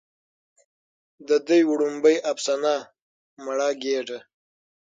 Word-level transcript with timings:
د 1.27 1.29
دوي 1.47 1.61
وړومبۍ 1.71 2.15
افسانه" 2.31 2.75
مړه 3.43 3.69
ګيډه 3.83 4.19